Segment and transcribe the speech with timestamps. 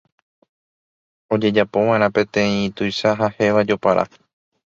[1.35, 4.03] ojejapova'erã peteĩ tuicha ha héva jopara